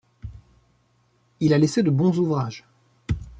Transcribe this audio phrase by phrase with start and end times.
[1.41, 2.65] Il a laissé de bons ouvrages.